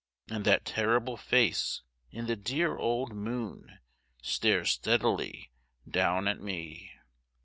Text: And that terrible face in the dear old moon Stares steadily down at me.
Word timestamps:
And 0.31 0.45
that 0.45 0.65
terrible 0.65 1.15
face 1.15 1.83
in 2.09 2.25
the 2.25 2.35
dear 2.35 2.75
old 2.75 3.13
moon 3.13 3.77
Stares 4.23 4.71
steadily 4.71 5.51
down 5.87 6.27
at 6.27 6.41
me. 6.41 6.91